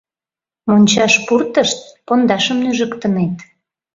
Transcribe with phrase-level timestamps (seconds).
[0.67, 3.35] Мончаш пуртышт, пондашым нӱжыктынет.